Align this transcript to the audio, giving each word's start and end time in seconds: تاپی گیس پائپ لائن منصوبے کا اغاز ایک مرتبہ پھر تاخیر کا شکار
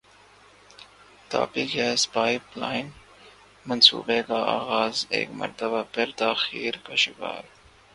تاپی 1.29 1.63
گیس 1.73 2.01
پائپ 2.13 2.57
لائن 2.57 2.89
منصوبے 3.65 4.21
کا 4.27 4.39
اغاز 4.55 5.05
ایک 5.09 5.29
مرتبہ 5.31 5.83
پھر 5.91 6.11
تاخیر 6.17 6.73
کا 6.83 6.95
شکار 6.95 7.43